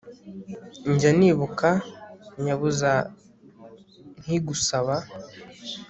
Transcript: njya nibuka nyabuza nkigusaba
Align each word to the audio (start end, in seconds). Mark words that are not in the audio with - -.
njya 0.91 1.11
nibuka 1.19 1.69
nyabuza 2.43 2.91
nkigusaba 4.21 4.95